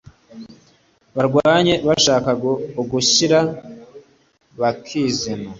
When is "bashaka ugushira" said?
1.87-3.39